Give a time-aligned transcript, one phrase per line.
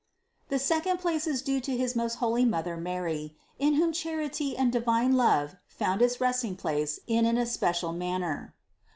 [0.49, 0.49] 522.
[0.49, 4.71] The second place is due to his most holy Mother Mary, in whom charity and
[4.71, 8.55] divine love found its resting place in an especial manner.